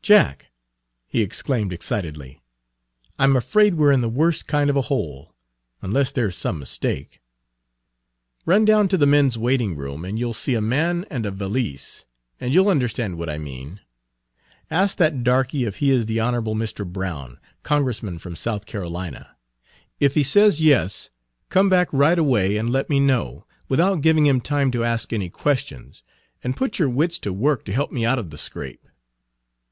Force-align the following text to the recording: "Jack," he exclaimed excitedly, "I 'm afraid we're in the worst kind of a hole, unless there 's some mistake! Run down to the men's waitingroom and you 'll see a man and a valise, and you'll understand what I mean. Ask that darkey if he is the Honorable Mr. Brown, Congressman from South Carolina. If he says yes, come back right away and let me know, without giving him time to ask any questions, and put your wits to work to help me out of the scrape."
"Jack," 0.00 0.52
he 1.08 1.22
exclaimed 1.22 1.72
excitedly, 1.72 2.40
"I 3.18 3.24
'm 3.24 3.34
afraid 3.34 3.74
we're 3.74 3.90
in 3.90 4.00
the 4.00 4.08
worst 4.08 4.46
kind 4.46 4.70
of 4.70 4.76
a 4.76 4.82
hole, 4.82 5.34
unless 5.80 6.12
there 6.12 6.30
's 6.30 6.36
some 6.36 6.60
mistake! 6.60 7.20
Run 8.46 8.64
down 8.64 8.86
to 8.86 8.96
the 8.96 9.08
men's 9.08 9.36
waitingroom 9.36 10.08
and 10.08 10.20
you 10.20 10.28
'll 10.28 10.34
see 10.34 10.54
a 10.54 10.60
man 10.60 11.04
and 11.10 11.26
a 11.26 11.32
valise, 11.32 12.06
and 12.38 12.54
you'll 12.54 12.68
understand 12.68 13.18
what 13.18 13.28
I 13.28 13.38
mean. 13.38 13.80
Ask 14.70 14.98
that 14.98 15.24
darkey 15.24 15.66
if 15.66 15.78
he 15.78 15.90
is 15.90 16.06
the 16.06 16.20
Honorable 16.20 16.54
Mr. 16.54 16.86
Brown, 16.86 17.40
Congressman 17.64 18.18
from 18.20 18.36
South 18.36 18.66
Carolina. 18.66 19.34
If 19.98 20.14
he 20.14 20.22
says 20.22 20.60
yes, 20.60 21.10
come 21.48 21.68
back 21.68 21.92
right 21.92 22.20
away 22.20 22.56
and 22.56 22.70
let 22.70 22.88
me 22.88 23.00
know, 23.00 23.46
without 23.68 24.00
giving 24.00 24.26
him 24.26 24.40
time 24.40 24.70
to 24.70 24.84
ask 24.84 25.12
any 25.12 25.28
questions, 25.28 26.04
and 26.44 26.56
put 26.56 26.78
your 26.78 26.88
wits 26.88 27.18
to 27.18 27.32
work 27.32 27.64
to 27.64 27.72
help 27.72 27.90
me 27.90 28.04
out 28.06 28.20
of 28.20 28.30
the 28.30 28.38
scrape." 28.38 28.86